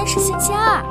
[0.00, 0.82] 天是星期二，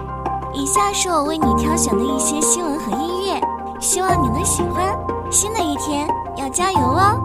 [0.54, 3.42] 以下是我为你挑选的一些新闻和音乐，
[3.82, 4.96] 希望你能喜欢。
[5.32, 7.20] 新的一天要加油哦！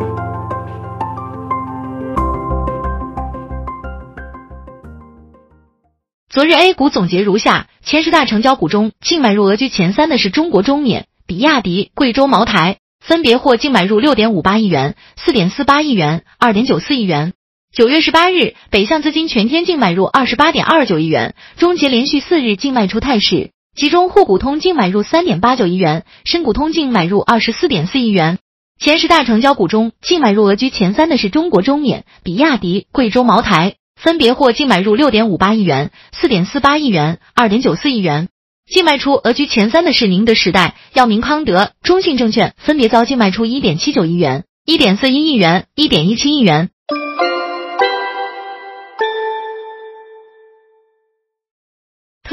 [6.31, 17.35] 昨日 A 股总结如下：前十大成交股中，净买入额居前三的是中国中免、比亚迪、贵州茅台，分别获净买入六点五八亿元、四点四八亿元、二点九四亿元。
[17.75, 23.51] 九月十八日，北向资金全天净买入二十八点二九亿元，终结连续四日净卖出态势。
[23.75, 28.39] 其中，沪股通净买入三点八九亿元，深股通净买入二十四点四亿元。
[28.79, 38.29] 前十大成交股中，净买入额居前三的是中国中免、比亚迪、贵州茅台，分别获净买入六点五八亿元、四点四八亿元、二点九四亿元。
[38.71, 46.71] 净卖出额居前三的是宁德时代、药明康德、中信证券，分别遭净卖出一点七九亿元、一点四一亿元、一点一七亿元。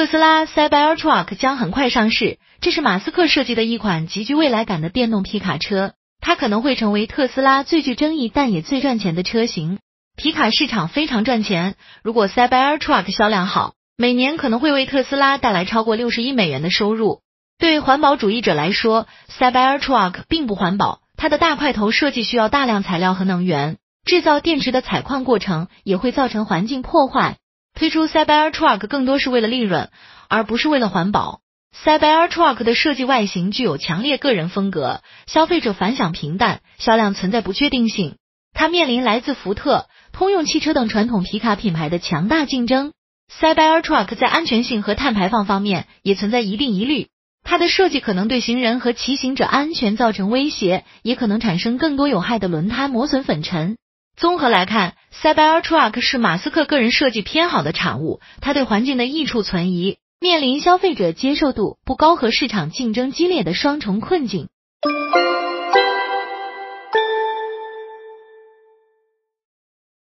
[0.02, 9.78] 特斯拉 Cybertruck 将很快上市，这是马斯克设计的一款极具未来感的电动皮卡车，它可能会成为特斯拉最具争议但也最赚钱的车型。
[10.18, 17.20] 皮卡市场非常赚钱，如果 Cybertruck 销量好，每年可能会为特斯拉带来超过六十亿美元的收入。
[17.60, 27.38] 对环保主义者来说，Cybertruck 并不环保，它的大块头设计需要大量材料和能源，制造电池的采矿过程也会造成环境破坏。
[27.82, 29.90] 推出 Cybertruck 更多是为了利润，
[30.30, 31.40] 而不是为了环保。
[31.76, 38.18] Cybertruck 的设计外形具有强烈个人风格，消费者反响平淡，销量存在不确定性。
[38.54, 42.94] 它面临来自福特、通用汽车等传统皮卡品牌的强大竞争。
[43.40, 47.08] Cybertruck 在安全性和碳排放方面也存在一定疑虑，
[47.44, 53.78] 它的设计可能对行人和骑行者安全造成威胁，也可能产生更多有害的轮胎磨损、粉尘。
[54.16, 64.50] 综合来看，Cybertruck 是马斯克个人设计偏好的产物，它对环境的益处存疑，面临消费者接受度不高和市场竞争激烈的双重困境。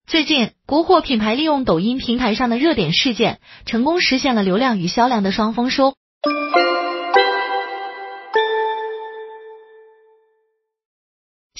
[0.09, 5.94] 最近，国货品牌利用抖音平台上的热点事件，成功实现了流量与销量的双丰收。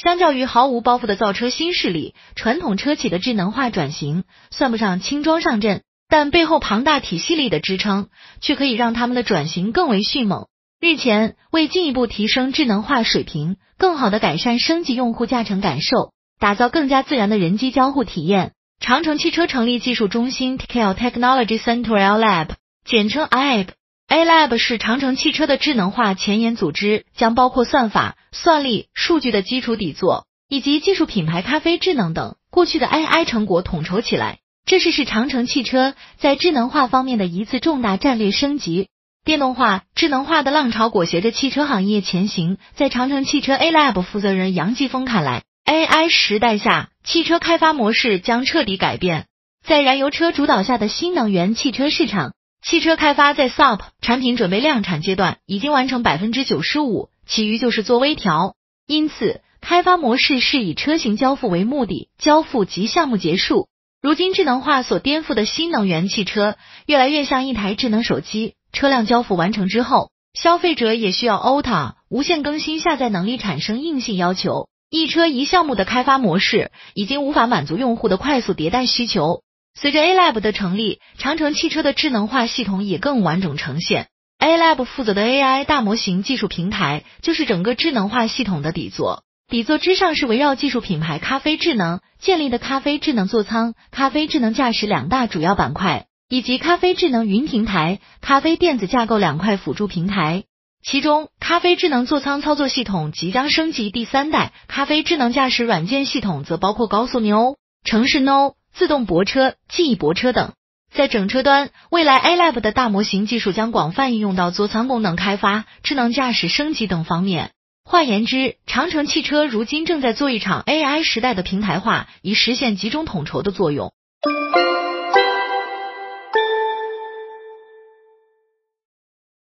[0.03, 8.09] 相较于毫无包袱的造车新势力，传统车企的智能化转型算不上轻装上阵，但背后庞大体系力的支撑，
[8.41, 10.47] 却可以让他们的转型更为迅猛。
[10.81, 22.49] 日前，为进一步提升智能化水平，更好的改善升级用户驾乘感受，打造更加自然的人机交互体验，长城汽车成立技术中心 TCL Technology Center L Lab，
[22.87, 23.67] 简称 IAB。
[24.11, 34.39] A Lab 是长城汽车的智能化前沿组织，将包括算法、算力、数据的基础底座，以及技术品牌咖啡智能等过去的 AI 成果统筹起来。
[34.67, 38.89] 这是是长城汽车在智能化方面的一次重大战略升级。
[39.25, 42.59] 电动化、智能化的浪潮裹挟着汽车行业前行。
[42.75, 49.27] 在长城汽车 A Lab 负责人杨继峰看来，AI 时代下，汽车开发模式将彻底改变。
[49.65, 52.33] 在燃油车主导下的新能源汽车市场。
[52.63, 58.55] 汽车开发在 SOP 产品准备量产阶段已经完成百分之九十五，其余就是做微调。
[58.87, 63.69] 因此，开发模式是以车型交付为目的，交付即项目结束。
[64.03, 66.57] 如今，智能化所颠覆的新能源汽车
[66.87, 74.69] 越来越像一台智能手机，车辆交付完成之后，消费者也需要 OTA 无限更新下载能力产生硬性要求。
[74.91, 79.43] 一车一项目的开发模式已经无法满足用户的快速迭代需求。
[79.75, 84.09] 随着 A Lab 的成立，长城汽车的智能化系统也更完整呈现。
[84.39, 100.45] A Lab 负责的 AI 大模型技术平台就是整个智能化系统的底座，底座之上是围绕技术品牌咖啡智能建立的咖啡智能座舱、咖啡智能驾驶两大主要板块，以及咖啡智能云平台、咖啡电子架构两块辅助平台。
[100.83, 108.55] 其中，咖啡智能座舱操作系统即将升级第三代，咖啡智能驾驶软件系统则包括高速 NO、城市 NO。
[108.73, 110.53] 自动泊车、记忆泊车等，
[110.93, 117.51] 在整车端，未来 A Lab 的大模型技术将广泛应用到座舱功能开发、智能驾驶升级等方面。
[117.85, 123.93] 换言之，长城汽车如今正在做一场 AI 时代的平台化，以实现集中统筹的作用。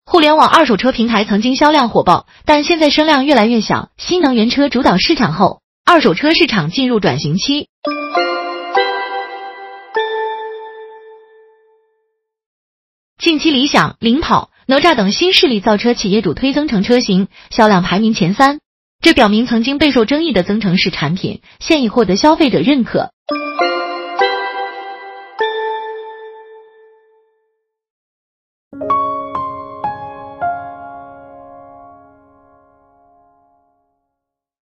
[0.05, 3.91] 互联网二手车平台曾经销量火爆，但现在声量越来越小。
[3.97, 7.69] 新能源车主导市场后，二手车市场进入转型期。
[13.21, 18.57] 近期，理想、领跑、哪吒等新势力造车企业主推增程车型，销量排名前三。
[18.99, 23.11] 这表明曾经备受争议的增程式产品，现已获得消费者认可。